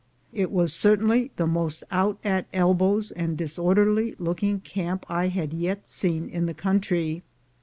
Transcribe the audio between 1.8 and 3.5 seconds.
out at elbows and